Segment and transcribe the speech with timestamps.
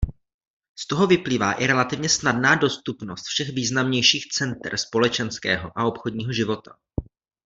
[0.79, 6.77] Z toho vyplývá i relativně snadná dostupnost všech významnějších center společenského a obchodního života.